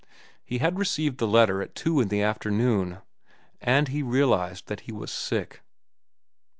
[0.43, 3.01] He had received the letter at two in the afternoon,
[3.61, 5.61] and he realized that he was sick.